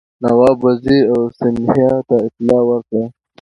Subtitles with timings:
[0.23, 3.13] نواب وزیر او سیندهیا ته اطلاع ورکړه شوه.